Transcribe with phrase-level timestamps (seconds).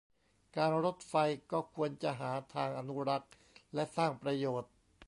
[0.55, 1.15] การรถไฟ
[1.51, 3.31] ก็ควรจะหาทางอนุรักษ์
[3.73, 4.71] และ สร้างประโยชน์